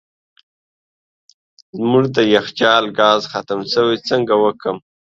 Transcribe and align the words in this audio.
زموږ 1.77 2.05
د 2.15 2.17
یخچال 2.35 2.83
ګاز 2.99 3.21
ختم 3.31 3.59
سوی 3.73 3.95
څنګه 4.09 4.33
وکم 4.43 4.77